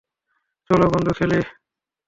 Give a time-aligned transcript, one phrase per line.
[0.69, 1.39] চলো, বন্ধু, খেলি।